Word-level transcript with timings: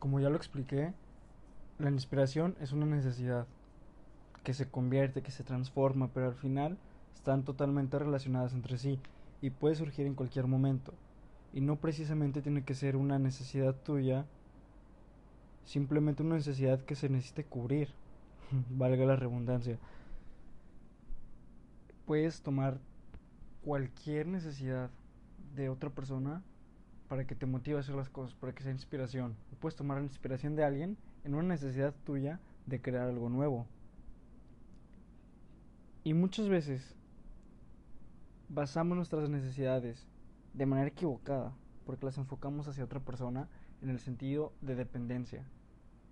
Como 0.00 0.18
ya 0.18 0.30
lo 0.30 0.36
expliqué, 0.36 0.92
la 1.78 1.90
inspiración 1.90 2.56
es 2.60 2.72
una 2.72 2.86
necesidad 2.86 3.46
que 4.42 4.52
se 4.52 4.68
convierte, 4.68 5.22
que 5.22 5.30
se 5.30 5.44
transforma, 5.44 6.08
pero 6.12 6.26
al 6.26 6.34
final 6.34 6.76
están 7.14 7.44
totalmente 7.44 8.00
relacionadas 8.00 8.52
entre 8.54 8.76
sí 8.78 8.98
y 9.40 9.50
puede 9.50 9.76
surgir 9.76 10.06
en 10.06 10.14
cualquier 10.14 10.48
momento. 10.48 10.92
Y 11.52 11.60
no 11.60 11.76
precisamente 11.76 12.42
tiene 12.42 12.64
que 12.64 12.74
ser 12.74 12.96
una 12.96 13.20
necesidad 13.20 13.76
tuya, 13.76 14.26
simplemente 15.64 16.24
una 16.24 16.34
necesidad 16.34 16.80
que 16.84 16.96
se 16.96 17.08
necesite 17.08 17.44
cubrir, 17.44 17.90
valga 18.70 19.06
la 19.06 19.14
redundancia. 19.14 19.78
Puedes 22.06 22.42
tomar 22.42 22.80
cualquier 23.64 24.26
necesidad 24.26 24.90
de 25.54 25.68
otra 25.68 25.90
persona 25.90 26.42
para 27.08 27.26
que 27.26 27.34
te 27.34 27.46
motive 27.46 27.78
a 27.78 27.80
hacer 27.80 27.94
las 27.94 28.10
cosas, 28.10 28.34
para 28.34 28.52
que 28.52 28.62
sea 28.62 28.72
inspiración. 28.72 29.34
puedes 29.60 29.76
tomar 29.76 29.98
la 29.98 30.04
inspiración 30.04 30.54
de 30.56 30.64
alguien 30.64 30.96
en 31.24 31.34
una 31.34 31.48
necesidad 31.48 31.94
tuya 32.04 32.38
de 32.66 32.80
crear 32.80 33.08
algo 33.08 33.30
nuevo. 33.30 33.66
Y 36.04 36.14
muchas 36.14 36.48
veces 36.48 36.94
basamos 38.48 38.96
nuestras 38.96 39.28
necesidades 39.28 40.06
de 40.52 40.66
manera 40.66 40.88
equivocada, 40.88 41.52
porque 41.86 42.06
las 42.06 42.18
enfocamos 42.18 42.68
hacia 42.68 42.84
otra 42.84 43.00
persona 43.00 43.48
en 43.82 43.90
el 43.90 44.00
sentido 44.00 44.52
de 44.60 44.74
dependencia. 44.74 45.44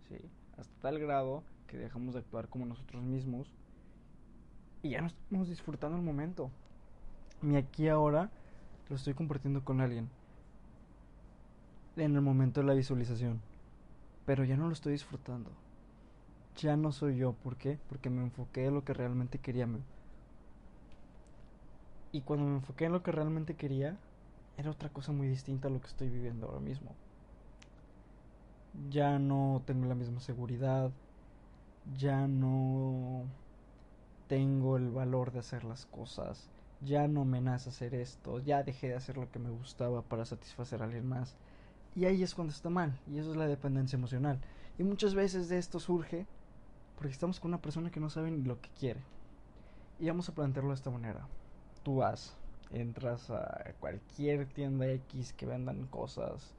¿sí? 0.08 0.16
Hasta 0.56 0.74
tal 0.80 0.98
grado 0.98 1.42
que 1.66 1.76
dejamos 1.76 2.14
de 2.14 2.20
actuar 2.20 2.48
como 2.48 2.64
nosotros 2.64 3.02
mismos 3.02 3.52
y 4.82 4.90
ya 4.90 5.00
no 5.00 5.08
estamos 5.08 5.48
disfrutando 5.48 5.96
el 5.96 6.02
momento. 6.02 6.50
Mi 7.42 7.56
aquí 7.56 7.88
ahora 7.88 8.30
lo 8.88 8.96
estoy 8.96 9.14
compartiendo 9.14 9.64
con 9.64 9.80
alguien 9.80 10.08
en 11.96 12.14
el 12.14 12.22
momento 12.22 12.60
de 12.60 12.66
la 12.66 12.74
visualización. 12.74 13.40
Pero 14.26 14.44
ya 14.44 14.56
no 14.56 14.66
lo 14.66 14.72
estoy 14.72 14.92
disfrutando. 14.92 15.50
Ya 16.56 16.76
no 16.76 16.92
soy 16.92 17.16
yo. 17.16 17.32
¿Por 17.34 17.56
qué? 17.56 17.78
Porque 17.88 18.10
me 18.10 18.22
enfoqué 18.22 18.66
en 18.66 18.74
lo 18.74 18.84
que 18.84 18.94
realmente 18.94 19.38
quería. 19.38 19.68
Y 22.12 22.22
cuando 22.22 22.46
me 22.46 22.56
enfoqué 22.56 22.86
en 22.86 22.92
lo 22.92 23.02
que 23.02 23.12
realmente 23.12 23.54
quería, 23.54 23.96
era 24.56 24.70
otra 24.70 24.88
cosa 24.88 25.12
muy 25.12 25.28
distinta 25.28 25.68
a 25.68 25.70
lo 25.70 25.80
que 25.80 25.86
estoy 25.86 26.08
viviendo 26.08 26.46
ahora 26.46 26.60
mismo. 26.60 26.96
Ya 28.90 29.18
no 29.18 29.62
tengo 29.66 29.86
la 29.86 29.94
misma 29.94 30.20
seguridad. 30.20 30.92
Ya 31.98 32.26
no 32.28 33.24
tengo 34.28 34.76
el 34.76 34.90
valor 34.90 35.32
de 35.32 35.40
hacer 35.40 35.64
las 35.64 35.86
cosas. 35.86 36.50
Ya 36.80 37.08
no 37.08 37.24
me 37.24 37.40
nace 37.40 37.70
hacer 37.70 37.94
esto. 37.94 38.40
Ya 38.40 38.62
dejé 38.62 38.88
de 38.88 38.96
hacer 38.96 39.16
lo 39.16 39.30
que 39.30 39.38
me 39.38 39.50
gustaba 39.50 40.02
para 40.02 40.24
satisfacer 40.24 40.82
a 40.82 40.84
alguien 40.86 41.06
más. 41.08 41.36
Y 41.96 42.04
ahí 42.04 42.22
es 42.22 42.34
cuando 42.34 42.52
está 42.52 42.68
mal, 42.68 43.00
y 43.10 43.18
eso 43.18 43.30
es 43.30 43.38
la 43.38 43.46
dependencia 43.46 43.96
emocional. 43.96 44.38
Y 44.78 44.84
muchas 44.84 45.14
veces 45.14 45.48
de 45.48 45.56
esto 45.56 45.80
surge 45.80 46.26
porque 46.94 47.12
estamos 47.12 47.40
con 47.40 47.50
una 47.50 47.62
persona 47.62 47.90
que 47.90 48.00
no 48.00 48.10
sabe 48.10 48.30
ni 48.30 48.42
lo 48.42 48.60
que 48.60 48.68
quiere. 48.78 49.00
Y 49.98 50.06
vamos 50.06 50.28
a 50.28 50.34
plantearlo 50.34 50.70
de 50.70 50.76
esta 50.76 50.90
manera. 50.90 51.26
Tú 51.82 51.96
vas, 51.96 52.36
entras 52.70 53.30
a 53.30 53.72
cualquier 53.80 54.46
tienda 54.46 54.86
X 54.88 55.32
que 55.32 55.46
vendan 55.46 55.86
cosas, 55.86 56.54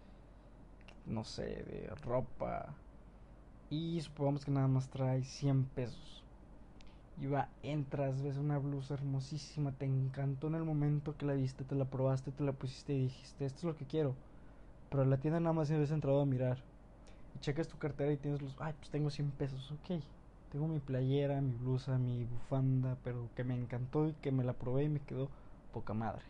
no 1.06 1.24
sé, 1.24 1.44
de 1.44 1.94
ropa, 2.04 2.74
y 3.70 4.02
supongamos 4.02 4.44
que 4.44 4.50
nada 4.50 4.68
más 4.68 4.90
trae 4.90 5.24
100 5.24 5.66
pesos. 5.66 6.24
Y 7.22 7.28
va, 7.28 7.50
entras, 7.62 8.24
ves 8.24 8.38
una 8.38 8.58
blusa 8.58 8.96
hermosísima, 8.96 9.72
te 9.72 9.86
encantó 9.86 10.48
en 10.48 10.56
el 10.56 10.64
momento 10.64 11.16
que 11.16 11.28
la 11.28 11.34
viste, 11.34 11.64
te 11.64 11.76
la 11.76 11.86
probaste, 11.86 12.32
te 12.32 12.44
la 12.44 12.54
pusiste 12.54 12.94
y 12.94 13.04
dijiste, 13.04 13.46
esto 13.46 13.60
es 13.60 13.64
lo 13.66 13.76
que 13.76 13.86
quiero 13.86 14.16
pero 14.90 15.04
en 15.04 15.10
la 15.10 15.18
tienda 15.18 15.40
nada 15.40 15.54
más 15.54 15.72
habías 15.72 15.92
entrado 15.92 16.22
a 16.22 16.26
mirar. 16.26 16.58
Y 17.36 17.40
checas 17.40 17.68
tu 17.68 17.78
cartera 17.78 18.12
y 18.12 18.18
tienes 18.18 18.42
los. 18.42 18.56
Ay, 18.60 18.74
pues 18.78 18.90
tengo 18.90 19.10
100 19.10 19.32
pesos, 19.32 19.72
ok. 19.72 20.02
Tengo 20.52 20.68
mi 20.68 20.80
playera, 20.80 21.42
mi 21.42 21.54
blusa, 21.56 21.98
mi 21.98 22.24
bufanda, 22.26 22.98
pero 23.04 23.30
que 23.36 23.44
me 23.44 23.56
encantó 23.56 24.08
y 24.08 24.14
que 24.14 24.32
me 24.32 24.44
la 24.44 24.54
probé 24.54 24.84
y 24.84 24.90
me 24.90 25.02
quedó 25.02 25.30
poca 25.74 25.94
madre. 25.94 26.24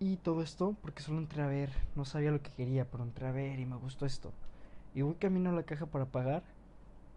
Y 0.00 0.16
todo 0.16 0.42
esto 0.42 0.76
porque 0.80 1.02
solo 1.02 1.18
entré 1.18 1.42
a 1.42 1.46
ver, 1.46 1.70
no 1.96 2.04
sabía 2.04 2.30
lo 2.30 2.40
que 2.40 2.52
quería, 2.52 2.84
pero 2.84 3.02
entré 3.02 3.26
a 3.26 3.32
ver 3.32 3.58
y 3.58 3.66
me 3.66 3.76
gustó 3.76 4.06
esto. 4.06 4.32
Y 4.94 5.02
voy 5.02 5.14
camino 5.14 5.50
a 5.50 5.52
la 5.52 5.64
caja 5.64 5.86
para 5.86 6.06
pagar. 6.06 6.42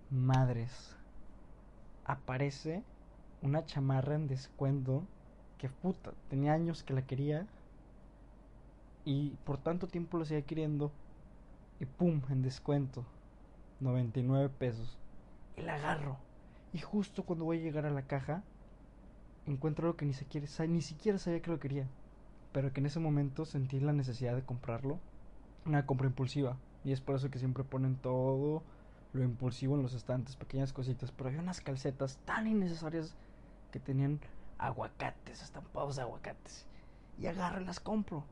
Madres. 0.09 0.95
Aparece 2.05 2.83
una 3.41 3.65
chamarra 3.65 4.15
en 4.15 4.27
descuento 4.27 5.03
que 5.57 5.69
puta, 5.69 6.11
tenía 6.29 6.53
años 6.53 6.83
que 6.83 6.93
la 6.93 7.03
quería 7.03 7.47
y 9.05 9.31
por 9.45 9.57
tanto 9.57 9.87
tiempo 9.87 10.17
lo 10.17 10.25
seguía 10.25 10.45
queriendo. 10.45 10.91
Y 11.79 11.85
pum, 11.85 12.21
en 12.29 12.41
descuento. 12.41 13.05
99 13.79 14.49
pesos. 14.49 14.97
Y 15.57 15.61
la 15.61 15.75
agarro. 15.75 16.17
Y 16.73 16.79
justo 16.79 17.23
cuando 17.23 17.45
voy 17.45 17.57
a 17.57 17.61
llegar 17.61 17.85
a 17.85 17.89
la 17.91 18.03
caja, 18.03 18.43
encuentro 19.47 19.87
lo 19.87 19.97
que 19.97 20.05
ni 20.05 20.13
siquiera, 20.13 20.47
ni 20.67 20.81
siquiera 20.81 21.17
sabía 21.17 21.41
que 21.41 21.49
lo 21.49 21.59
quería. 21.59 21.87
Pero 22.51 22.71
que 22.71 22.79
en 22.79 22.85
ese 22.85 22.99
momento 22.99 23.45
sentí 23.45 23.79
la 23.79 23.93
necesidad 23.93 24.35
de 24.35 24.43
comprarlo. 24.43 24.99
Una 25.65 25.85
compra 25.85 26.07
impulsiva. 26.07 26.57
Y 26.83 26.91
es 26.91 27.01
por 27.01 27.15
eso 27.15 27.29
que 27.29 27.39
siempre 27.39 27.63
ponen 27.63 27.95
todo 27.95 28.63
lo 29.13 29.23
impulsivo 29.23 29.75
en 29.75 29.83
los 29.83 29.93
estantes, 29.93 30.35
pequeñas 30.35 30.73
cositas. 30.73 31.11
Pero 31.11 31.29
había 31.29 31.41
unas 31.41 31.61
calcetas 31.61 32.17
tan 32.25 32.47
innecesarias 32.47 33.15
que 33.71 33.79
tenían 33.79 34.19
aguacates, 34.57 35.41
estampados 35.41 35.95
de 35.95 36.03
aguacates. 36.03 36.67
Y 37.19 37.25
agarro 37.25 37.61
y 37.61 37.65
las 37.65 37.79
compro. 37.79 38.23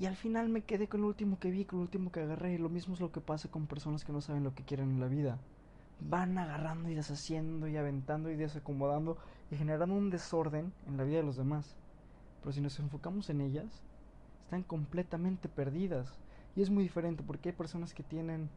Y 0.00 0.06
al 0.06 0.16
final 0.16 0.48
me 0.48 0.62
quedé 0.62 0.88
con 0.88 1.02
lo 1.02 1.08
último 1.08 1.38
que 1.38 1.50
vi, 1.50 1.66
con 1.66 1.78
lo 1.78 1.82
último 1.82 2.10
que 2.10 2.20
agarré. 2.20 2.54
Y 2.54 2.58
lo 2.58 2.70
mismo 2.70 2.94
es 2.94 3.00
lo 3.00 3.12
que 3.12 3.20
pasa 3.20 3.50
con 3.50 3.66
personas 3.66 4.02
que 4.02 4.12
no 4.12 4.22
saben 4.22 4.44
lo 4.44 4.54
que 4.54 4.64
quieren 4.64 4.92
en 4.92 5.00
la 5.00 5.08
vida. 5.08 5.38
Van 6.00 6.38
agarrando 6.38 6.88
y 6.88 6.94
deshaciendo 6.94 7.68
y 7.68 7.76
aventando 7.76 8.30
y 8.30 8.34
desacomodando 8.34 9.18
y 9.50 9.56
generando 9.56 9.94
un 9.94 10.08
desorden 10.08 10.72
en 10.86 10.96
la 10.96 11.04
vida 11.04 11.18
de 11.18 11.24
los 11.24 11.36
demás. 11.36 11.76
Pero 12.40 12.52
si 12.52 12.62
nos 12.62 12.78
enfocamos 12.78 13.28
en 13.28 13.42
ellas, 13.42 13.82
están 14.44 14.62
completamente 14.62 15.50
perdidas. 15.50 16.18
Y 16.56 16.62
es 16.62 16.70
muy 16.70 16.82
diferente 16.82 17.22
porque 17.22 17.50
hay 17.50 17.54
personas 17.54 17.92
que 17.92 18.02
tienen 18.02 18.48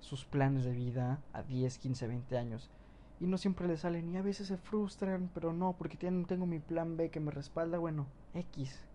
sus 0.00 0.26
planes 0.26 0.64
de 0.64 0.72
vida 0.72 1.22
a 1.32 1.42
10, 1.42 1.78
15, 1.78 2.06
20 2.06 2.36
años 2.36 2.70
y 3.18 3.26
no 3.26 3.38
siempre 3.38 3.66
les 3.66 3.80
salen 3.80 4.12
y 4.12 4.16
a 4.16 4.22
veces 4.22 4.48
se 4.48 4.56
frustran, 4.56 5.30
pero 5.34 5.52
no, 5.52 5.74
porque 5.78 5.96
tienen, 5.96 6.24
tengo 6.24 6.46
mi 6.46 6.58
plan 6.58 6.96
B 6.96 7.10
que 7.10 7.20
me 7.20 7.30
respalda, 7.30 7.78
bueno, 7.78 8.06
X. 8.34 8.89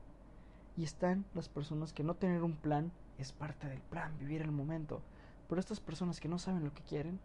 Y 0.78 0.84
están 0.84 1.26
las 1.34 1.50
personas 1.50 1.94
que 1.94 2.04
no 2.04 2.16
tener 2.16 2.44
un 2.44 2.56
plan 2.56 2.92
es 3.18 3.32
parte 3.32 3.68
del 3.68 3.82
plan, 3.82 4.18
vivir 4.20 4.42
el 4.42 4.52
momento. 4.52 5.02
Pero 5.48 5.60
estas 5.60 5.80
personas 5.80 6.20
que 6.20 6.28
no 6.28 6.40
saben 6.40 6.64
lo 6.64 6.74
que 6.74 6.84
quieren, 6.84 7.20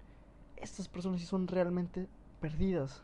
estas 0.56 0.88
personas 0.88 1.20
sí 1.20 1.26
son 1.26 1.48
realmente 1.48 2.08
perdidas, 2.40 3.02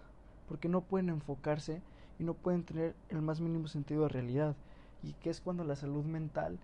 porque 0.49 0.69
no 0.69 0.83
pueden 0.83 1.09
enfocarse 1.09 1.83
y 2.19 2.25
no 2.25 2.35
pueden 2.35 2.65
tener 2.65 2.95
el 3.09 3.23
más 3.23 3.41
mínimo 3.41 3.67
sentido 3.67 4.03
de 4.03 4.09
realidad. 4.09 4.55
Y 5.03 5.15
que 5.15 5.31
es 5.31 5.41
cuando 5.41 5.65
la 5.65 5.77
salud 5.77 6.05
mental 6.05 6.59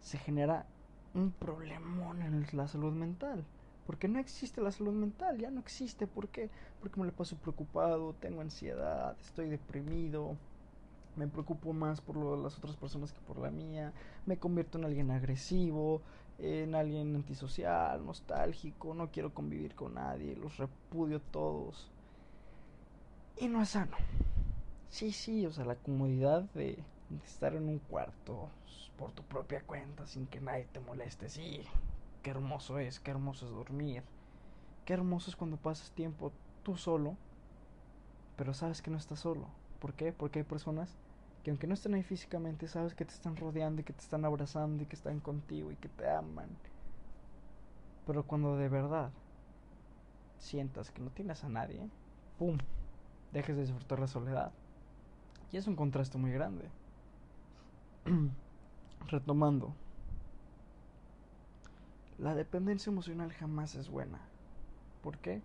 se 0.00 0.18
genera 0.18 0.66
un 1.14 1.32
problemón 1.32 2.22
en 2.22 2.46
la 2.52 2.68
salud 2.68 2.92
mental. 2.92 3.44
Porque 3.86 4.08
no 4.08 4.18
existe 4.18 4.60
la 4.60 4.72
salud 4.72 4.92
mental, 4.92 5.38
ya 5.38 5.50
no 5.50 5.60
existe. 5.60 6.06
¿Por 6.06 6.28
qué? 6.28 6.50
Porque 6.80 6.98
me 7.00 7.06
le 7.06 7.12
paso 7.12 7.36
preocupado, 7.36 8.14
tengo 8.14 8.40
ansiedad, 8.40 9.16
estoy 9.20 9.48
deprimido, 9.48 10.36
me 11.16 11.26
preocupo 11.26 11.72
más 11.72 12.00
por 12.00 12.16
lo 12.16 12.36
de 12.36 12.42
las 12.42 12.56
otras 12.58 12.76
personas 12.76 13.12
que 13.12 13.20
por 13.20 13.38
la 13.38 13.50
mía, 13.50 13.92
me 14.26 14.36
convierto 14.36 14.78
en 14.78 14.84
alguien 14.84 15.10
agresivo, 15.10 16.02
en 16.38 16.74
alguien 16.74 17.14
antisocial, 17.16 18.04
nostálgico, 18.04 18.94
no 18.94 19.10
quiero 19.10 19.32
convivir 19.32 19.74
con 19.74 19.94
nadie, 19.94 20.36
los 20.36 20.58
repudio 20.58 21.20
todos. 21.20 21.90
Y 23.38 23.48
no 23.48 23.62
es 23.62 23.70
sano. 23.70 23.96
Sí, 24.88 25.12
sí, 25.12 25.46
o 25.46 25.52
sea, 25.52 25.64
la 25.64 25.76
comodidad 25.76 26.42
de, 26.54 26.78
estar 27.24 27.54
en 27.54 27.68
un 27.68 27.78
cuarto 27.78 28.48
por 28.98 29.12
tu 29.12 29.22
propia 29.22 29.62
cuenta 29.62 30.06
sin 30.06 30.26
que 30.26 30.40
nadie 30.40 30.66
te 30.72 30.80
moleste, 30.80 31.28
sí, 31.28 31.62
qué 32.22 32.30
hermoso 32.30 32.78
es, 32.78 32.98
qué 33.00 33.10
hermoso 33.10 33.46
es 33.46 33.52
dormir, 33.52 34.02
qué 34.84 34.94
hermoso 34.94 35.30
es 35.30 35.36
cuando 35.36 35.56
pasas 35.56 35.90
tiempo 35.90 36.32
tú 36.62 36.76
solo, 36.76 37.16
pero 38.36 38.54
sabes 38.54 38.82
que 38.82 38.90
no 38.90 38.98
estás 38.98 39.20
solo. 39.20 39.48
¿Por 39.80 39.94
qué? 39.94 40.12
Porque 40.12 40.40
hay 40.40 40.44
personas 40.44 40.96
que 41.46 41.50
aunque 41.50 41.68
no 41.68 41.74
estén 41.74 41.94
ahí 41.94 42.02
físicamente, 42.02 42.66
sabes 42.66 42.96
que 42.96 43.04
te 43.04 43.14
están 43.14 43.36
rodeando 43.36 43.80
y 43.80 43.84
que 43.84 43.92
te 43.92 44.00
están 44.00 44.24
abrazando 44.24 44.82
y 44.82 44.86
que 44.86 44.96
están 44.96 45.20
contigo 45.20 45.70
y 45.70 45.76
que 45.76 45.88
te 45.88 46.10
aman. 46.10 46.48
Pero 48.04 48.24
cuando 48.24 48.56
de 48.56 48.68
verdad 48.68 49.12
sientas 50.38 50.90
que 50.90 51.00
no 51.02 51.10
tienes 51.10 51.44
a 51.44 51.48
nadie, 51.48 51.88
¡pum! 52.36 52.58
Dejes 53.32 53.54
de 53.54 53.62
disfrutar 53.62 54.00
la 54.00 54.08
soledad. 54.08 54.50
Y 55.52 55.56
es 55.56 55.68
un 55.68 55.76
contraste 55.76 56.18
muy 56.18 56.32
grande. 56.32 56.68
Retomando. 59.06 59.72
La 62.18 62.34
dependencia 62.34 62.90
emocional 62.90 63.32
jamás 63.32 63.76
es 63.76 63.88
buena. 63.88 64.18
¿Por 65.00 65.18
qué? 65.18 65.42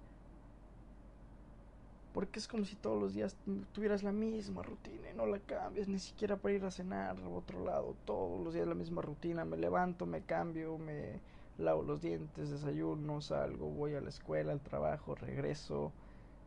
Porque 2.14 2.40
es 2.40 2.48
como 2.48 2.66
si 2.66 2.76
todos 2.76 3.02
los 3.02 3.14
días 3.14 3.38
tuvieras 3.72 4.04
la 4.04 4.12
misma 4.12 4.64
rutina 4.64 5.10
y 5.12 5.16
no 5.16 5.26
la 5.26 5.40
cambias, 5.40 5.88
ni 5.88 6.00
siquiera 6.00 6.36
para 6.36 6.56
ir 6.56 6.66
a 6.66 6.72
cenar 6.72 7.18
a 7.18 7.28
otro 7.30 7.64
lado. 7.64 7.96
Todos 8.06 8.44
los 8.44 8.54
días 8.54 8.68
la 8.68 8.76
misma 8.76 9.02
rutina. 9.02 9.46
Me 9.46 9.58
levanto, 9.58 10.06
me 10.06 10.22
cambio, 10.22 10.78
me 10.78 11.20
lavo 11.58 11.84
los 11.84 12.02
dientes, 12.02 12.50
desayuno, 12.50 13.22
salgo, 13.22 13.70
voy 13.70 13.94
a 13.96 14.02
la 14.02 14.10
escuela, 14.10 14.52
al 14.52 14.62
trabajo, 14.62 15.16
regreso, 15.16 15.92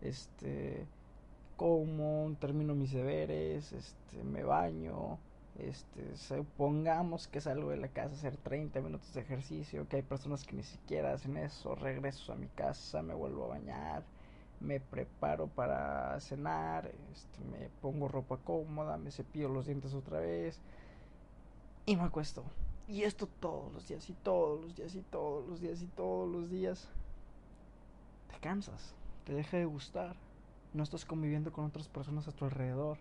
este, 0.01 0.87
como, 1.57 2.37
termino 2.41 2.75
mis 2.75 2.93
deberes, 2.93 3.73
este, 3.73 4.23
me 4.25 4.43
baño, 4.43 5.19
este, 5.59 6.17
supongamos 6.17 7.29
que 7.29 7.41
salgo 7.41 7.71
de 7.71 7.77
la 7.77 7.89
casa 7.89 8.15
a 8.15 8.19
hacer 8.19 8.37
30 8.37 8.81
minutos 8.81 9.15
de 9.15 9.21
ejercicio, 9.21 9.89
que 9.89 9.97
hay 9.97 10.03
personas 10.03 10.45
que 10.45 10.57
ni 10.57 10.65
siquiera 10.65 11.13
hacen 11.13 11.37
eso, 11.37 11.75
regreso 11.75 12.33
a 12.33 12.37
mi 12.37 12.49
casa, 12.49 13.03
me 13.03 13.15
vuelvo 13.15 13.45
a 13.45 13.49
bañar, 13.49 14.03
me 14.61 14.81
preparo 14.81 15.47
para 15.49 16.19
cenar, 16.21 16.91
este, 17.13 17.41
me 17.45 17.69
pongo 17.81 18.09
ropa 18.09 18.39
cómoda, 18.39 18.97
me 18.97 19.11
cepillo 19.11 19.49
los 19.49 19.67
dientes 19.67 19.95
otra 19.95 20.21
vez 20.21 20.61
y 21.87 21.97
me 21.97 22.03
acuesto. 22.03 22.45
Y 22.89 23.03
esto 23.03 23.27
todos 23.41 23.73
los 23.73 23.89
días 23.89 24.09
y 24.11 24.13
todos 24.13 24.61
los 24.61 24.77
días 24.77 24.95
y 24.95 25.01
todos 25.03 25.49
los 25.49 25.61
días 25.61 25.83
y 25.83 25.87
todos 25.87 26.31
los 26.31 26.51
días. 26.51 26.89
Te 28.31 28.39
cansas, 28.41 28.95
te 29.25 29.35
deja 29.35 29.57
de 29.57 29.65
gustar, 29.65 30.17
no 30.73 30.83
estás 30.83 31.05
conviviendo 31.05 31.53
con 31.53 31.65
otras 31.65 31.89
personas 31.89 32.29
a 32.29 32.33
tu 32.33 32.45
alrededor. 32.45 32.99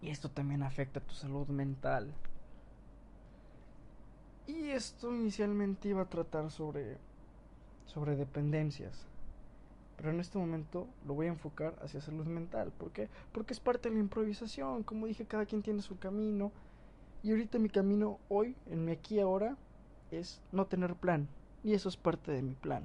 Y 0.00 0.10
esto 0.10 0.28
también 0.28 0.62
afecta 0.62 1.00
a 1.00 1.02
tu 1.02 1.14
salud 1.14 1.48
mental. 1.48 2.12
Y 4.46 4.70
esto 4.70 5.14
inicialmente 5.14 5.88
iba 5.88 6.02
a 6.02 6.08
tratar 6.08 6.50
sobre 6.50 6.98
sobre 7.88 8.16
dependencias. 8.16 9.06
Pero 9.98 10.10
en 10.10 10.20
este 10.20 10.38
momento 10.38 10.86
lo 11.06 11.14
voy 11.14 11.26
a 11.26 11.30
enfocar 11.30 11.74
hacia 11.82 12.00
salud 12.00 12.24
mental. 12.24 12.72
¿Por 12.78 12.92
qué? 12.92 13.08
Porque 13.32 13.52
es 13.52 13.58
parte 13.58 13.88
de 13.88 13.96
la 13.96 14.00
improvisación. 14.00 14.84
Como 14.84 15.06
dije, 15.06 15.26
cada 15.26 15.44
quien 15.44 15.60
tiene 15.60 15.82
su 15.82 15.98
camino. 15.98 16.52
Y 17.24 17.32
ahorita 17.32 17.58
mi 17.58 17.68
camino 17.68 18.20
hoy, 18.28 18.54
en 18.70 18.84
mi 18.84 18.92
aquí 18.92 19.18
ahora, 19.18 19.56
es 20.12 20.40
no 20.52 20.66
tener 20.66 20.94
plan. 20.94 21.28
Y 21.64 21.74
eso 21.74 21.88
es 21.88 21.96
parte 21.96 22.30
de 22.30 22.42
mi 22.42 22.54
plan. 22.54 22.84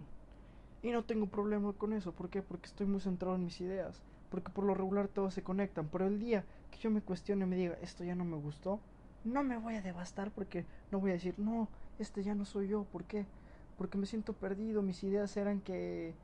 Y 0.81 0.89
no 0.89 1.03
tengo 1.03 1.27
problema 1.27 1.71
con 1.73 1.93
eso. 1.93 2.13
¿Por 2.13 2.29
qué? 2.29 2.41
Porque 2.41 2.65
estoy 2.65 2.87
muy 2.87 2.99
centrado 2.99 3.35
en 3.35 3.45
mis 3.45 3.61
ideas. 3.61 4.01
Porque 4.31 4.51
por 4.51 4.65
lo 4.65 4.73
regular 4.73 5.07
todos 5.07 5.35
se 5.35 5.43
conectan. 5.43 5.89
Pero 5.89 6.07
el 6.07 6.17
día 6.19 6.43
que 6.71 6.79
yo 6.79 6.89
me 6.89 7.01
cuestione 7.01 7.45
y 7.45 7.47
me 7.47 7.55
diga, 7.55 7.77
esto 7.83 8.03
ya 8.03 8.15
no 8.15 8.25
me 8.25 8.37
gustó, 8.37 8.79
no 9.23 9.43
me 9.43 9.57
voy 9.57 9.75
a 9.75 9.83
devastar 9.83 10.31
porque 10.31 10.65
no 10.91 10.99
voy 10.99 11.11
a 11.11 11.13
decir, 11.13 11.35
no, 11.37 11.69
este 11.99 12.23
ya 12.23 12.33
no 12.33 12.43
soy 12.43 12.69
yo. 12.69 12.85
¿Por 12.85 13.03
qué? 13.03 13.27
Porque 13.77 13.99
me 13.99 14.07
siento 14.07 14.33
perdido. 14.33 14.81
Mis 14.81 15.03
ideas 15.03 15.37
eran 15.37 15.61
que 15.61 16.15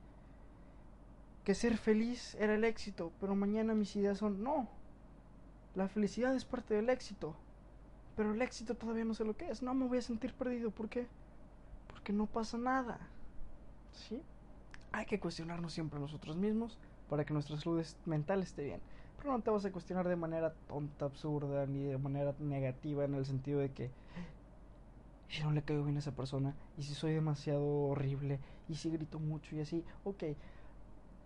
que 1.44 1.56
ser 1.56 1.78
feliz 1.78 2.36
era 2.36 2.56
el 2.56 2.64
éxito, 2.64 3.12
pero 3.20 3.36
mañana 3.36 3.74
mis 3.74 3.96
ideas 3.96 4.18
son 4.18 4.44
no. 4.44 4.68
La 5.76 5.88
felicidad 5.88 6.36
es 6.36 6.46
parte 6.46 6.74
del 6.74 6.90
éxito, 6.90 7.36
pero 8.16 8.34
el 8.34 8.42
éxito 8.42 8.76
todavía 8.76 9.06
no 9.06 9.14
sé 9.14 9.24
lo 9.24 9.38
que 9.38 9.50
es. 9.50 9.62
No 9.62 9.74
me 9.74 9.88
voy 9.88 10.00
a 10.00 10.02
sentir 10.02 10.34
perdido, 10.34 10.72
¿por 10.72 10.90
qué? 10.90 11.08
Porque 11.88 12.14
no 12.14 12.26
pasa 12.26 12.58
nada. 12.58 13.00
¿Sí? 13.92 14.22
Hay 14.92 15.06
que 15.06 15.20
cuestionarnos 15.20 15.74
siempre 15.74 15.98
a 15.98 16.02
nosotros 16.02 16.36
mismos 16.36 16.78
para 17.10 17.26
que 17.26 17.34
nuestra 17.34 17.58
salud 17.58 17.86
mental 18.06 18.42
esté 18.42 18.64
bien. 18.64 18.82
Pero 19.18 19.32
no 19.32 19.42
te 19.42 19.52
vas 19.52 19.66
a 19.66 19.72
cuestionar 19.72 20.08
de 20.08 20.16
manera 20.16 20.54
tonta, 20.68 21.06
absurda, 21.06 21.66
ni 21.66 21.84
de 21.84 21.98
manera 21.98 22.34
negativa 22.40 23.06
en 23.06 23.16
el 23.16 23.26
sentido 23.26 23.60
de 23.60 23.72
que 23.72 23.92
¿y 25.30 25.34
si 25.34 25.44
no 25.44 25.52
le 25.52 25.62
caigo 25.62 25.84
bien 25.84 25.96
a 25.98 26.00
esa 26.00 26.16
persona, 26.16 26.56
y 26.78 26.84
si 26.84 26.94
soy 26.96 27.14
demasiado 27.14 27.64
horrible, 27.64 28.40
y 28.68 28.76
si 28.76 28.90
grito 28.90 29.20
mucho 29.20 29.56
y 29.56 29.62
así, 29.62 29.84
ok, 30.04 30.24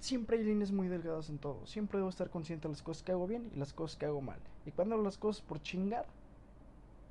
siempre 0.03 0.37
hay 0.37 0.43
líneas 0.43 0.71
muy 0.71 0.87
delgadas 0.87 1.29
en 1.29 1.37
todo. 1.37 1.65
Siempre 1.65 1.97
debo 1.97 2.09
estar 2.09 2.29
consciente 2.29 2.67
de 2.67 2.73
las 2.73 2.83
cosas 2.83 3.03
que 3.03 3.13
hago 3.13 3.25
bien 3.25 3.49
y 3.55 3.57
las 3.57 3.73
cosas 3.73 3.97
que 3.97 4.05
hago 4.05 4.21
mal. 4.21 4.39
Y 4.65 4.71
cuando 4.71 4.95
hago 4.95 5.03
las 5.03 5.17
cosas 5.17 5.41
por 5.41 5.61
chingar 5.61 6.05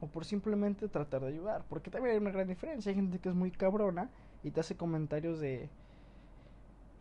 o 0.00 0.06
por 0.06 0.24
simplemente 0.24 0.88
tratar 0.88 1.22
de 1.22 1.28
ayudar. 1.28 1.64
Porque 1.68 1.90
también 1.90 2.14
hay 2.14 2.20
una 2.20 2.30
gran 2.30 2.46
diferencia. 2.46 2.90
Hay 2.90 2.96
gente 2.96 3.18
que 3.18 3.30
es 3.30 3.34
muy 3.34 3.50
cabrona 3.50 4.10
y 4.44 4.50
te 4.50 4.60
hace 4.60 4.76
comentarios 4.76 5.40
de. 5.40 5.70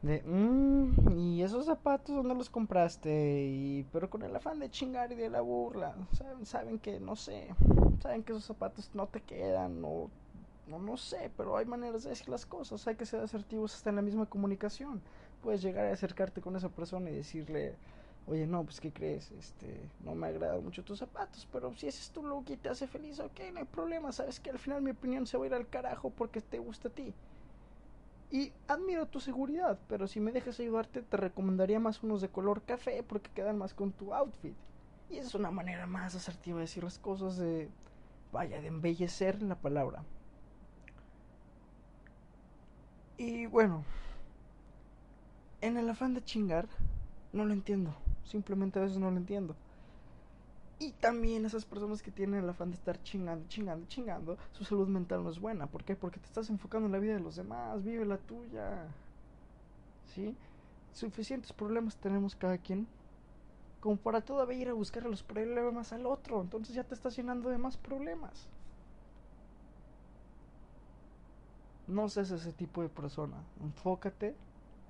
De, 0.01 0.23
mmm, 0.23 1.15
y 1.15 1.43
esos 1.43 1.67
zapatos, 1.67 2.15
¿dónde 2.15 2.33
los 2.33 2.49
compraste? 2.49 3.45
Y, 3.45 3.85
pero 3.91 4.09
con 4.09 4.23
el 4.23 4.35
afán 4.35 4.59
de 4.59 4.71
chingar 4.71 5.11
y 5.11 5.15
de 5.15 5.29
la 5.29 5.41
burla. 5.41 5.95
Saben, 6.13 6.45
saben 6.47 6.79
que, 6.79 6.99
no 6.99 7.15
sé, 7.15 7.49
saben 7.99 8.23
que 8.23 8.31
esos 8.31 8.45
zapatos 8.45 8.89
no 8.95 9.05
te 9.05 9.21
quedan, 9.21 9.79
o 9.85 10.09
no, 10.67 10.79
no 10.79 10.97
sé, 10.97 11.29
pero 11.37 11.55
hay 11.55 11.65
maneras 11.65 12.01
de 12.01 12.09
decir 12.09 12.29
las 12.29 12.47
cosas. 12.47 12.87
Hay 12.87 12.95
que 12.95 13.05
ser 13.05 13.19
asertivos 13.19 13.75
hasta 13.75 13.91
en 13.91 13.97
la 13.97 14.01
misma 14.01 14.25
comunicación 14.25 15.03
puedes 15.41 15.61
llegar 15.61 15.85
a 15.85 15.93
acercarte 15.93 16.41
con 16.41 16.55
esa 16.55 16.69
persona 16.69 17.09
y 17.09 17.15
decirle, 17.15 17.75
oye, 18.27 18.47
no, 18.47 18.63
pues, 18.63 18.79
¿qué 18.79 18.91
crees? 18.91 19.31
Este, 19.31 19.89
no 20.03 20.15
me 20.15 20.27
agradan 20.27 20.63
mucho 20.63 20.83
tus 20.83 20.99
zapatos, 20.99 21.47
pero 21.51 21.73
si 21.75 21.87
ese 21.87 22.01
es 22.01 22.11
tu 22.11 22.23
look 22.23 22.45
y 22.49 22.57
te 22.57 22.69
hace 22.69 22.87
feliz, 22.87 23.19
ok, 23.19 23.39
no 23.53 23.59
hay 23.59 23.65
problema, 23.65 24.11
sabes 24.11 24.39
que 24.39 24.49
al 24.49 24.59
final 24.59 24.81
mi 24.81 24.91
opinión 24.91 25.25
se 25.25 25.37
va 25.37 25.43
a 25.45 25.47
ir 25.47 25.53
al 25.53 25.67
carajo 25.67 26.09
porque 26.09 26.41
te 26.41 26.59
gusta 26.59 26.87
a 26.89 26.91
ti. 26.91 27.13
Y 28.31 28.53
admiro 28.67 29.07
tu 29.07 29.19
seguridad, 29.19 29.77
pero 29.89 30.07
si 30.07 30.21
me 30.21 30.31
dejas 30.31 30.59
ayudarte, 30.59 31.01
te 31.01 31.17
recomendaría 31.17 31.81
más 31.81 32.01
unos 32.01 32.21
de 32.21 32.29
color 32.29 32.61
café 32.61 33.03
porque 33.03 33.29
quedan 33.31 33.57
más 33.57 33.73
con 33.73 33.91
tu 33.91 34.13
outfit. 34.13 34.55
Y 35.09 35.17
es 35.17 35.35
una 35.35 35.51
manera 35.51 35.85
más 35.85 36.15
asertiva 36.15 36.57
de 36.57 36.61
decir 36.61 36.85
las 36.85 36.97
cosas 36.97 37.35
de, 37.35 37.69
vaya, 38.31 38.61
de 38.61 38.67
embellecer 38.67 39.41
la 39.43 39.55
palabra. 39.55 40.05
Y 43.17 43.47
bueno, 43.47 43.83
en 45.61 45.77
el 45.77 45.89
afán 45.89 46.13
de 46.13 46.23
chingar, 46.23 46.67
no 47.33 47.45
lo 47.45 47.53
entiendo. 47.53 47.95
Simplemente 48.25 48.79
a 48.79 48.83
veces 48.83 48.97
no 48.97 49.11
lo 49.11 49.17
entiendo. 49.17 49.55
Y 50.79 50.93
también 50.93 51.45
esas 51.45 51.65
personas 51.65 52.01
que 52.01 52.11
tienen 52.11 52.43
el 52.43 52.49
afán 52.49 52.71
de 52.71 52.77
estar 52.77 53.01
chingando, 53.03 53.47
chingando, 53.47 53.87
chingando, 53.87 54.37
su 54.51 54.63
salud 54.63 54.87
mental 54.87 55.23
no 55.23 55.29
es 55.29 55.39
buena. 55.39 55.67
¿Por 55.67 55.83
qué? 55.83 55.95
Porque 55.95 56.19
te 56.19 56.25
estás 56.25 56.49
enfocando 56.49 56.87
en 56.87 56.91
la 56.91 56.99
vida 56.99 57.13
de 57.13 57.19
los 57.19 57.35
demás, 57.35 57.83
vive 57.83 58.03
la 58.03 58.17
tuya. 58.17 58.87
¿Sí? 60.15 60.35
Suficientes 60.93 61.53
problemas 61.53 61.97
tenemos 61.97 62.35
cada 62.35 62.57
quien 62.57 62.87
como 63.79 63.97
para 63.97 64.21
todavía 64.21 64.57
ir 64.57 64.69
a 64.69 64.73
buscar 64.73 65.03
los 65.05 65.23
problemas 65.23 65.91
al 65.91 66.05
otro. 66.05 66.41
Entonces 66.41 66.75
ya 66.75 66.83
te 66.83 66.95
estás 66.95 67.15
llenando 67.15 67.49
de 67.49 67.57
más 67.57 67.77
problemas. 67.77 68.47
No 71.87 72.07
seas 72.07 72.31
ese 72.31 72.53
tipo 72.53 72.81
de 72.81 72.89
persona. 72.89 73.37
Enfócate 73.61 74.35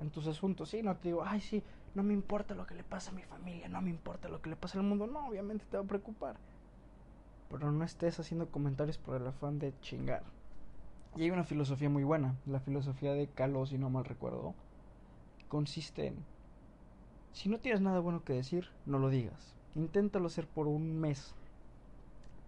en 0.02 0.10
tus 0.10 0.28
asuntos. 0.28 0.70
Sí, 0.70 0.84
no 0.84 0.96
te 0.98 1.10
digo, 1.10 1.24
ay, 1.24 1.40
sí, 1.40 1.64
no 1.96 2.04
me 2.04 2.14
importa 2.14 2.56
lo 2.56 2.66
que 2.66 2.76
le 2.76 2.84
pasa 2.84 3.12
a 3.12 3.14
mi 3.14 3.24
familia, 3.24 3.70
no 3.70 3.82
me 3.82 3.90
importa 3.90 4.28
lo 4.28 4.42
que 4.42 4.50
le 4.50 4.56
pasa 4.56 4.80
al 4.80 4.86
mundo. 4.86 5.08
No, 5.08 5.28
obviamente 5.28 5.66
te 5.70 5.78
va 5.78 5.84
a 5.84 5.88
preocupar. 5.88 6.36
Pero 7.50 7.72
no 7.72 7.84
estés 7.84 8.20
haciendo 8.20 8.50
comentarios 8.50 8.98
por 8.98 9.16
el 9.16 9.28
afán 9.28 9.60
de 9.60 9.74
chingar. 9.82 10.24
Y 11.16 11.24
hay 11.24 11.32
una 11.32 11.44
filosofía 11.44 11.90
muy 11.90 12.04
buena, 12.04 12.36
la 12.46 12.60
filosofía 12.60 13.14
de 13.14 13.28
Calo, 13.28 13.66
si 13.66 13.78
no 13.78 13.90
mal 13.90 14.06
recuerdo. 14.06 14.54
Consiste 15.50 16.08
en, 16.08 16.16
si 17.34 17.50
no 17.50 17.60
tienes 17.60 17.82
nada 17.82 18.00
bueno 18.00 18.24
que 18.24 18.34
decir, 18.34 18.68
no 18.86 19.00
lo 19.00 19.10
digas. 19.10 19.54
Inténtalo 19.76 20.28
hacer 20.28 20.48
por 20.48 20.68
un 20.68 21.00
mes. 21.00 21.34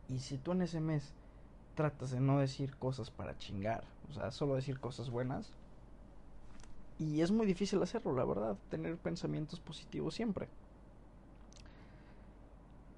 Y 0.09 0.19
si 0.19 0.37
tú 0.37 0.53
en 0.53 0.61
ese 0.61 0.79
mes 0.79 1.13
tratas 1.75 2.11
de 2.11 2.19
no 2.19 2.39
decir 2.39 2.75
cosas 2.77 3.09
para 3.09 3.37
chingar, 3.37 3.83
o 4.09 4.13
sea, 4.13 4.31
solo 4.31 4.55
decir 4.55 4.79
cosas 4.79 5.09
buenas, 5.09 5.51
y 7.03 7.21
es 7.21 7.31
muy 7.31 7.45
difícil 7.45 7.81
hacerlo, 7.81 8.15
la 8.15 8.25
verdad, 8.25 8.57
tener 8.69 8.97
pensamientos 8.97 9.59
positivos 9.59 10.15
siempre. 10.15 10.47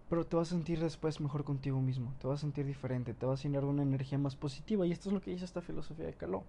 Pero 0.10 0.26
te 0.26 0.36
vas 0.36 0.50
a 0.50 0.56
sentir 0.56 0.80
después 0.80 1.20
mejor 1.20 1.44
contigo 1.44 1.82
mismo, 1.82 2.14
te 2.20 2.28
vas 2.28 2.40
a 2.40 2.42
sentir 2.42 2.66
diferente, 2.66 3.14
te 3.14 3.26
vas 3.26 3.40
a 3.40 3.44
llenar 3.44 3.64
de 3.64 3.70
una 3.70 3.84
energía 3.84 4.18
más 4.18 4.36
positiva 4.36 4.86
y 4.86 4.92
esto 4.92 5.10
es 5.10 5.14
lo 5.14 5.22
que 5.22 5.32
dice 5.32 5.46
esta 5.46 5.62
filosofía 5.62 6.06
de 6.06 6.14
Caló. 6.14 6.44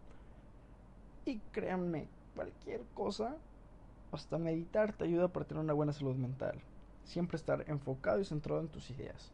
Y 1.24 1.38
créanme, 1.52 2.08
cualquier 2.34 2.82
cosa, 2.94 3.36
hasta 4.12 4.38
meditar 4.38 4.92
te 4.92 5.04
ayuda 5.04 5.28
para 5.28 5.46
tener 5.46 5.64
una 5.64 5.72
buena 5.72 5.92
salud 5.92 6.16
mental. 6.16 6.60
Siempre 7.04 7.36
estar 7.36 7.64
enfocado 7.68 8.20
y 8.20 8.24
centrado 8.24 8.60
en 8.60 8.68
tus 8.68 8.90
ideas. 8.90 9.32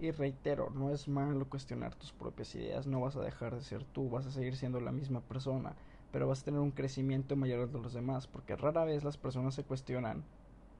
Y 0.00 0.10
reitero, 0.10 0.70
no 0.70 0.90
es 0.90 1.08
malo 1.08 1.48
cuestionar 1.48 1.94
tus 1.94 2.12
propias 2.12 2.54
ideas, 2.54 2.86
no 2.86 3.00
vas 3.00 3.16
a 3.16 3.20
dejar 3.20 3.54
de 3.54 3.62
ser 3.62 3.84
tú, 3.84 4.10
vas 4.10 4.26
a 4.26 4.32
seguir 4.32 4.56
siendo 4.56 4.80
la 4.80 4.92
misma 4.92 5.20
persona 5.20 5.76
pero 6.12 6.26
vas 6.26 6.42
a 6.42 6.44
tener 6.44 6.60
un 6.60 6.70
crecimiento 6.70 7.36
mayor 7.36 7.70
de 7.70 7.78
los 7.78 7.92
demás, 7.92 8.26
porque 8.26 8.56
rara 8.56 8.84
vez 8.84 9.04
las 9.04 9.16
personas 9.16 9.54
se 9.54 9.64
cuestionan 9.64 10.24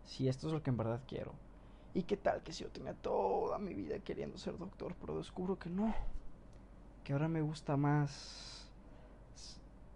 si 0.04 0.28
esto 0.28 0.48
es 0.48 0.52
lo 0.52 0.62
que 0.62 0.70
en 0.70 0.76
verdad 0.76 1.00
quiero. 1.06 1.32
¿Y 1.94 2.02
qué 2.04 2.16
tal 2.16 2.42
que 2.42 2.52
si 2.52 2.64
yo 2.64 2.70
tenía 2.70 2.94
toda 2.94 3.58
mi 3.58 3.74
vida 3.74 3.98
queriendo 3.98 4.38
ser 4.38 4.58
doctor, 4.58 4.94
pero 5.00 5.18
descubro 5.18 5.58
que 5.58 5.70
no? 5.70 5.94
Que 7.04 7.12
ahora 7.12 7.28
me 7.28 7.42
gusta 7.42 7.76
más 7.76 8.68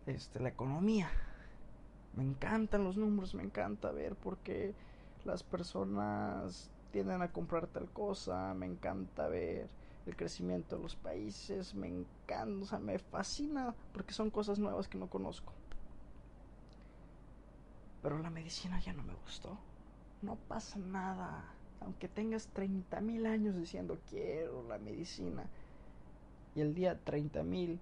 este 0.06 0.40
la 0.40 0.48
economía. 0.48 1.10
Me 2.16 2.22
encantan 2.24 2.84
los 2.84 2.96
números, 2.96 3.34
me 3.34 3.42
encanta 3.42 3.90
ver 3.90 4.14
por 4.14 4.38
qué 4.38 4.74
las 5.24 5.42
personas 5.42 6.70
tienden 6.92 7.22
a 7.22 7.32
comprar 7.32 7.66
tal 7.66 7.90
cosa, 7.90 8.54
me 8.54 8.66
encanta 8.66 9.26
ver 9.26 9.68
el 10.06 10.16
crecimiento 10.16 10.76
de 10.76 10.82
los 10.82 10.96
países, 10.96 11.74
me 11.74 11.88
encanta, 11.88 12.64
o 12.64 12.66
sea, 12.66 12.78
me 12.78 12.98
fascina 12.98 13.74
porque 13.92 14.12
son 14.12 14.30
cosas 14.30 14.58
nuevas 14.58 14.88
que 14.88 14.98
no 14.98 15.08
conozco. 15.08 15.52
Pero 18.02 18.18
la 18.18 18.30
medicina 18.30 18.78
ya 18.80 18.92
no 18.92 19.02
me 19.02 19.14
gustó. 19.14 19.56
No 20.20 20.36
pasa 20.36 20.78
nada. 20.78 21.44
Aunque 21.80 22.08
tengas 22.08 22.48
30 22.48 23.00
mil 23.00 23.26
años 23.26 23.56
diciendo 23.56 23.98
quiero 24.10 24.62
la 24.68 24.78
medicina 24.78 25.44
y 26.54 26.60
el 26.60 26.74
día 26.74 26.98
30 27.02 27.42
mil 27.42 27.80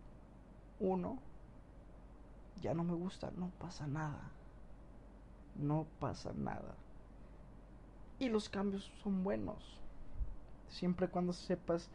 uno 0.81 1.19
ya 2.61 2.75
no 2.75 2.85
me 2.85 2.95
gusta, 2.95 3.33
no 3.37 3.50
pasa 3.59 3.87
nada. 3.87 4.31
No 5.57 5.87
pasa 5.99 6.33
nada. 6.35 6.75
Y 8.19 8.29
los 8.29 8.49
cambios 8.49 8.91
son 9.02 9.25
buenos. 9.25 9.79
Siempre 10.69 11.09
cuando 11.09 11.33
sepas 11.33 11.91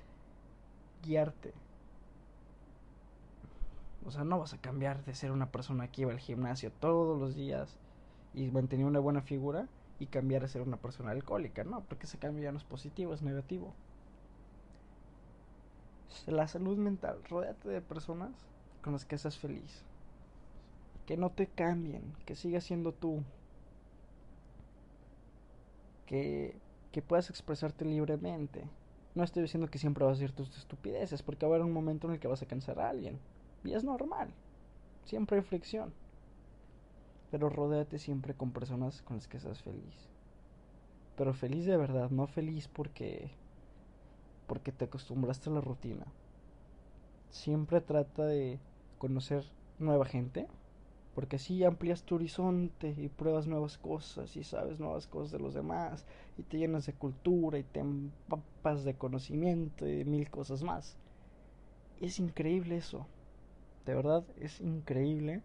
guiarte. 1.04 1.54
O 4.06 4.12
sea, 4.12 4.24
no 4.24 4.40
vas 4.40 4.54
a 4.54 4.62
cambiar 4.62 5.04
de 5.04 5.14
ser 5.16 5.32
una 5.32 5.52
persona 5.52 5.90
que 5.92 6.04
iba 6.04 6.12
al 6.12 6.20
gimnasio 6.20 6.72
todos 6.72 7.20
los 7.20 7.36
días 7.36 7.78
y 8.34 8.50
mantenía 8.52 8.86
una 8.86 9.00
buena 9.00 9.22
figura 9.22 9.68
y 10.00 10.08
cambiar 10.08 10.44
a 10.44 10.48
ser 10.48 10.62
una 10.62 10.78
persona 10.78 11.12
alcohólica, 11.12 11.64
no, 11.64 11.82
porque 11.82 12.06
ese 12.06 12.18
cambio 12.18 12.44
ya 12.44 12.52
no 12.52 12.58
es 12.58 12.64
positivo, 12.64 13.14
es 13.14 13.22
negativo. 13.22 13.74
La 16.26 16.48
salud 16.48 16.78
mental, 16.78 17.20
rodéate 17.30 17.70
de 17.70 17.82
personas 17.82 18.32
con 18.82 18.94
las 18.94 19.06
que 19.06 19.18
seas 19.18 19.38
feliz. 19.38 19.84
Que 21.06 21.18
no 21.18 21.30
te 21.30 21.48
cambien, 21.48 22.14
que 22.26 22.36
sigas 22.36 22.64
siendo 22.64 22.94
tú. 22.94 23.24
Que, 26.06 26.56
que 26.92 27.02
puedas 27.02 27.30
expresarte 27.30 27.86
libremente. 27.86 28.64
No 29.18 29.24
estoy 29.24 29.42
diciendo 29.42 29.68
que 29.68 29.80
siempre 29.80 30.06
vas 30.06 30.20
a 30.20 30.22
decir 30.22 30.36
tus 30.36 30.56
estupideces, 30.56 31.24
porque 31.24 31.48
va 31.48 31.54
a 31.54 31.56
haber 31.56 31.66
un 31.66 31.74
momento 31.74 32.06
en 32.06 32.14
el 32.14 32.20
que 32.20 32.28
vas 32.28 32.44
a 32.44 32.46
cansar 32.46 32.80
a 32.80 32.88
alguien. 32.88 33.18
Y 33.64 33.74
es 33.74 33.84
normal. 33.84 34.30
Siempre 35.06 35.38
hay 35.38 35.44
fricción. 35.44 35.92
Pero 37.32 37.50
rodéate 37.50 37.98
siempre 37.98 38.36
con 38.36 38.52
personas 38.52 39.02
con 39.02 39.18
las 39.18 39.28
que 39.28 39.40
seas 39.40 39.64
feliz. 39.64 40.08
Pero 41.16 41.34
feliz 41.34 41.66
de 41.66 41.78
verdad, 41.78 42.12
no 42.12 42.28
feliz 42.28 42.68
porque 42.68 43.32
porque 44.46 44.72
te 44.72 44.86
acostumbraste 44.86 45.50
a 45.50 45.54
la 45.54 45.62
rutina. 45.62 46.06
Siempre 47.32 47.82
trata 47.82 48.24
de 48.24 48.60
conocer 49.00 49.44
nueva 49.80 50.06
gente, 50.06 50.48
porque 51.18 51.38
así 51.38 51.64
amplias 51.64 52.04
tu 52.04 52.14
horizonte 52.14 52.94
y 52.96 53.10
pruebas 53.10 53.48
nuevas 53.48 53.80
cosas 53.80 54.38
y 54.38 54.44
sabes 54.44 54.80
nuevas 54.80 55.08
cosas 55.08 55.32
de 55.32 55.40
los 55.40 55.56
demás 55.56 56.06
y 56.38 56.44
te 56.44 56.60
llenas 56.60 56.86
de 56.86 56.94
cultura 56.94 57.58
y 57.58 57.64
te 57.64 57.80
empapas 57.80 58.84
de 58.84 58.94
conocimiento 58.94 59.88
y 59.88 60.06
mil 60.06 60.30
cosas 60.30 60.62
más. 60.62 60.96
es 62.00 62.20
increíble 62.20 62.78
eso. 62.78 63.08
De 63.88 63.96
verdad 63.96 64.26
es 64.40 64.62
increíble 64.62 65.42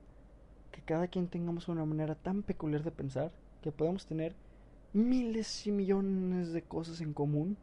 que 0.73 0.83
cada 0.83 1.09
quien 1.09 1.29
tengamos 1.29 1.69
una 1.69 1.87
manera 1.87 2.17
tan 2.17 2.43
peculiar 2.43 2.83
de 2.83 2.91
pensar 2.91 3.33
que 3.63 3.73
podemos 3.73 4.05
tener 4.05 4.37
miles 4.93 5.67
y 5.67 5.73
millones 5.73 6.53
de 6.53 6.61
cosas 6.61 7.01
en 7.01 7.15
común, 7.15 7.57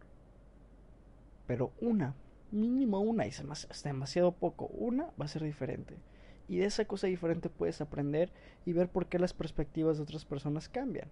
pero 1.46 1.74
una, 1.80 2.16
mínimo 2.51 3.01
una, 3.01 3.28
y 3.28 3.30
es 3.30 3.84
demasiado 3.84 4.32
poco, 4.32 4.66
una 4.66 5.12
va 5.22 5.25
a 5.25 5.28
ser 5.28 5.44
diferente. 5.44 6.09
Y 6.50 6.58
de 6.58 6.65
esa 6.65 6.86
cosa 6.86 7.08
diferente 7.08 7.48
puedes 7.48 7.79
aprender 7.79 8.32
y 8.65 8.74
ver 8.74 8.89
por 8.89 9.06
qué 9.06 9.20
las 9.20 9.34
perspectivas 9.34 9.98
de 9.98 10.03
otras 10.03 10.25
personas 10.25 10.68
cambian. 10.68 11.08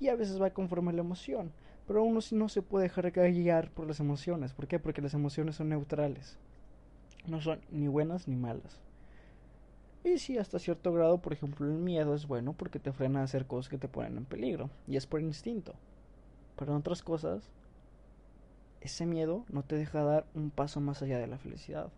Y 0.00 0.08
a 0.08 0.16
veces 0.16 0.40
va 0.40 0.50
conforme 0.50 0.94
la 0.94 1.02
emoción, 1.02 1.52
pero 1.86 2.02
uno 2.02 2.20
no 2.32 2.48
se 2.48 2.62
puede 2.62 2.84
dejar 2.84 3.12
guiar 3.12 3.70
por 3.70 3.86
las 3.86 4.00
emociones. 4.00 4.54
¿Por 4.54 4.66
qué? 4.66 4.78
Porque 4.78 5.02
las 5.02 5.12
emociones 5.12 5.56
son 5.56 5.68
neutrales. 5.68 6.38
No 7.26 7.40
son 7.42 7.60
ni 7.70 7.86
buenas 7.86 8.26
ni 8.26 8.34
malas. 8.34 8.80
Y 10.04 10.18
sí, 10.18 10.38
hasta 10.38 10.58
cierto 10.58 10.92
grado, 10.92 11.18
por 11.18 11.32
ejemplo, 11.32 11.66
el 11.66 11.74
miedo 11.74 12.14
es 12.14 12.26
bueno 12.26 12.54
porque 12.54 12.80
te 12.80 12.92
frena 12.92 13.20
a 13.20 13.24
hacer 13.24 13.46
cosas 13.46 13.68
que 13.68 13.78
te 13.78 13.88
ponen 13.88 14.16
en 14.16 14.24
peligro. 14.24 14.70
Y 14.88 14.96
es 14.96 15.06
por 15.06 15.20
instinto. 15.20 15.74
Pero 16.56 16.72
en 16.72 16.78
otras 16.78 17.02
cosas, 17.02 17.50
ese 18.80 19.06
miedo 19.06 19.44
no 19.50 19.62
te 19.62 19.76
deja 19.76 20.02
dar 20.02 20.26
un 20.34 20.50
paso 20.50 20.80
más 20.80 21.02
allá 21.02 21.18
de 21.18 21.28
la 21.28 21.38
felicidad. 21.38 21.92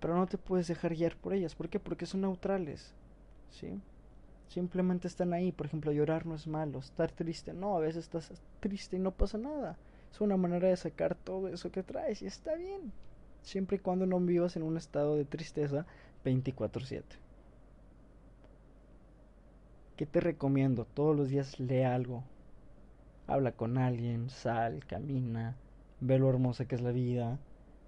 Pero 0.00 0.16
no 0.16 0.26
te 0.26 0.38
puedes 0.38 0.66
dejar 0.66 0.94
guiar 0.94 1.16
por 1.16 1.34
ellas. 1.34 1.54
¿Por 1.54 1.68
qué? 1.68 1.78
Porque 1.78 2.06
son 2.06 2.22
neutrales. 2.22 2.94
¿Sí? 3.50 3.80
Simplemente 4.48 5.06
están 5.06 5.32
ahí. 5.32 5.52
Por 5.52 5.66
ejemplo, 5.66 5.92
llorar 5.92 6.26
no 6.26 6.34
es 6.34 6.46
malo. 6.46 6.78
Estar 6.78 7.12
triste, 7.12 7.52
no. 7.52 7.76
A 7.76 7.80
veces 7.80 8.04
estás 8.04 8.32
triste 8.60 8.96
y 8.96 9.00
no 9.00 9.12
pasa 9.12 9.38
nada. 9.38 9.76
Es 10.10 10.20
una 10.20 10.36
manera 10.36 10.68
de 10.68 10.76
sacar 10.76 11.14
todo 11.14 11.48
eso 11.48 11.70
que 11.70 11.82
traes 11.82 12.22
y 12.22 12.26
está 12.26 12.54
bien. 12.54 12.92
Siempre 13.42 13.76
y 13.76 13.80
cuando 13.80 14.06
no 14.06 14.18
vivas 14.20 14.56
en 14.56 14.62
un 14.62 14.76
estado 14.76 15.16
de 15.16 15.24
tristeza 15.24 15.86
24/7. 16.24 17.18
¿Qué 19.96 20.06
te 20.06 20.20
recomiendo? 20.20 20.86
Todos 20.86 21.14
los 21.16 21.28
días 21.28 21.60
lee 21.60 21.82
algo. 21.82 22.24
Habla 23.26 23.52
con 23.52 23.78
alguien, 23.78 24.30
sal, 24.30 24.84
camina, 24.86 25.56
ve 26.00 26.18
lo 26.18 26.28
hermosa 26.28 26.64
que 26.66 26.74
es 26.74 26.80
la 26.80 26.90
vida. 26.90 27.38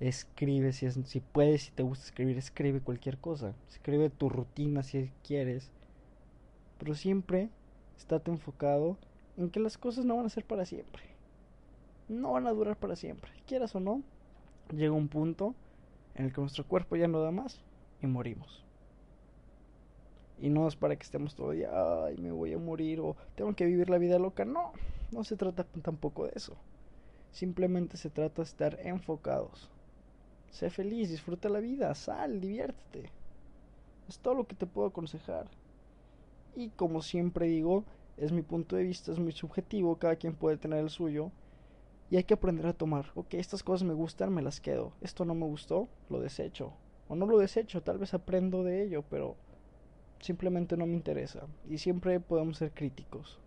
Escribe 0.03 0.73
si, 0.73 0.87
es, 0.87 0.99
si 1.05 1.21
puedes, 1.21 1.63
si 1.63 1.71
te 1.71 1.85
gusta 1.85 2.07
escribir, 2.07 2.37
escribe 2.37 2.81
cualquier 2.81 3.19
cosa. 3.19 3.55
Escribe 3.71 4.11
tu 4.11 4.29
rutina 4.29 4.83
si 4.83 5.13
quieres. 5.23 5.71
Pero 6.79 6.97
siempre 6.97 7.51
estate 7.97 8.33
enfocado 8.33 8.97
en 9.37 9.49
que 9.49 9.61
las 9.61 9.79
cosas 9.79 10.05
no 10.05 10.17
van 10.17 10.27
a 10.27 10.31
ser 10.31 10.45
para 10.45 10.65
siempre. 10.65 11.05
No 12.09 12.33
van 12.33 12.49
a 12.49 12.51
durar 12.51 12.77
para 12.77 12.97
siempre. 12.97 13.31
Quieras 13.47 13.77
o 13.77 13.81
no, 13.81 14.03
llega 14.73 14.93
un 14.93 15.07
punto 15.07 15.55
en 16.17 16.25
el 16.25 16.33
que 16.33 16.41
nuestro 16.41 16.67
cuerpo 16.67 16.97
ya 16.97 17.07
no 17.07 17.21
da 17.21 17.31
más 17.31 17.61
y 18.01 18.09
morimos. 18.09 18.65
Y 20.41 20.49
no 20.49 20.67
es 20.67 20.75
para 20.75 20.97
que 20.97 21.05
estemos 21.05 21.37
todo 21.37 21.53
día, 21.53 21.71
ay, 21.73 22.17
me 22.17 22.33
voy 22.33 22.53
a 22.53 22.59
morir 22.59 22.99
o 22.99 23.15
tengo 23.37 23.55
que 23.55 23.67
vivir 23.67 23.89
la 23.89 23.99
vida 23.99 24.19
loca. 24.19 24.45
No, 24.45 24.73
no 25.13 25.23
se 25.23 25.37
trata 25.37 25.63
tampoco 25.81 26.25
de 26.25 26.33
eso. 26.35 26.57
Simplemente 27.31 27.97
se 27.97 28.11
trata 28.11 28.43
de 28.43 28.49
estar 28.49 28.81
enfocados. 28.83 29.71
Sé 30.53 30.71
feliz, 30.71 31.11
disfruta 31.11 31.49
la 31.49 31.59
vida, 31.59 31.93
sal, 31.97 32.41
diviértete. 32.41 33.11
Es 34.09 34.21
todo 34.21 34.35
lo 34.35 34.47
que 34.47 34.55
te 34.55 34.69
puedo 34.69 34.87
aconsejar. 34.87 35.49
Y 36.55 36.69
como 36.69 37.03
siempre 37.03 37.49
digo, 37.49 37.85
es 38.17 38.31
mi 38.31 38.43
punto 38.43 38.77
de 38.77 38.85
vista, 38.85 39.11
es 39.11 39.19
muy 39.19 39.33
subjetivo, 39.33 39.97
cada 39.97 40.15
quien 40.15 40.37
puede 40.37 40.59
tener 40.59 40.79
el 40.79 40.91
suyo. 40.91 41.33
Y 42.09 42.17
hay 42.19 42.23
que 42.23 42.35
aprender 42.35 42.67
a 42.67 42.75
tomar, 42.75 43.07
ok, 43.17 43.35
estas 43.35 43.65
cosas 43.65 43.89
me 43.89 43.95
gustan, 43.95 44.33
me 44.33 44.43
las 44.43 44.61
quedo. 44.61 44.93
Esto 45.01 45.25
no 45.25 45.35
me 45.35 45.47
gustó, 45.47 45.89
lo 46.09 46.21
desecho 46.21 46.75
o 47.13 47.15
no 47.15 47.27
lo 47.27 47.37
desecho, 47.37 47.83
tal 47.83 47.99
vez 47.99 48.15
aprendo 48.15 48.65
de 48.65 48.83
ello, 48.83 49.05
pero 49.11 49.37
simplemente 50.21 50.79
no 50.79 50.87
me 50.87 50.95
interesa. 50.95 51.47
Y 51.69 51.77
siempre 51.77 52.21
podemos 52.21 52.57
ser 52.57 52.73
críticos. 52.73 53.39